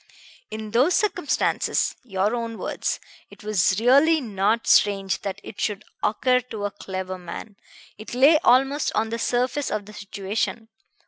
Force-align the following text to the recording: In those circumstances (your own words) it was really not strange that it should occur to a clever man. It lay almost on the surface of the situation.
In 0.49 0.71
those 0.71 0.95
circumstances 0.95 1.95
(your 2.03 2.33
own 2.33 2.57
words) 2.57 2.99
it 3.29 3.43
was 3.43 3.79
really 3.79 4.19
not 4.19 4.65
strange 4.65 5.21
that 5.21 5.39
it 5.43 5.61
should 5.61 5.83
occur 6.01 6.39
to 6.41 6.65
a 6.65 6.71
clever 6.71 7.19
man. 7.19 7.55
It 7.99 8.15
lay 8.15 8.39
almost 8.39 8.91
on 8.95 9.09
the 9.09 9.19
surface 9.19 9.69
of 9.69 9.85
the 9.85 9.93
situation. 9.93 10.69